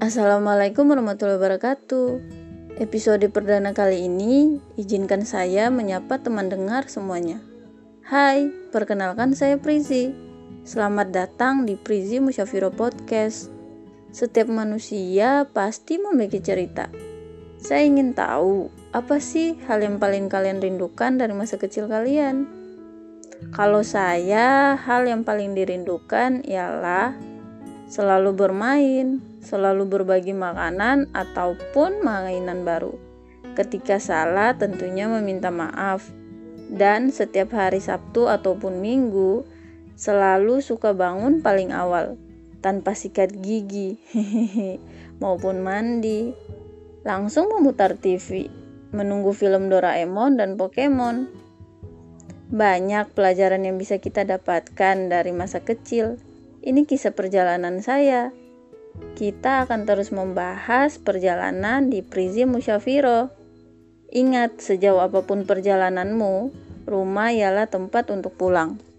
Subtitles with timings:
[0.00, 2.08] Assalamualaikum warahmatullahi wabarakatuh.
[2.80, 7.44] Episode perdana kali ini, izinkan saya menyapa teman dengar semuanya.
[8.08, 10.16] Hai, perkenalkan saya Prizi.
[10.64, 13.52] Selamat datang di Prizi Musyafiro Podcast.
[14.08, 16.88] Setiap manusia pasti memiliki cerita.
[17.60, 22.48] Saya ingin tahu, apa sih hal yang paling kalian rindukan dari masa kecil kalian?
[23.52, 27.12] Kalau saya, hal yang paling dirindukan ialah
[27.92, 32.96] selalu bermain, selalu berbagi makanan ataupun mainan baru.
[33.56, 36.06] Ketika salah, tentunya meminta maaf.
[36.70, 39.42] Dan setiap hari Sabtu ataupun Minggu,
[39.98, 42.14] selalu suka bangun paling awal,
[42.62, 43.98] tanpa sikat gigi,
[45.22, 46.30] maupun mandi.
[47.02, 48.46] Langsung memutar TV,
[48.94, 51.26] menunggu film Doraemon dan Pokemon.
[52.50, 56.18] Banyak pelajaran yang bisa kita dapatkan dari masa kecil
[56.60, 58.36] ini kisah perjalanan saya.
[59.14, 63.30] Kita akan terus membahas perjalanan di Prizi Musyafiro.
[64.10, 66.50] Ingat, sejauh apa pun perjalananmu,
[66.88, 68.89] rumah ialah tempat untuk pulang.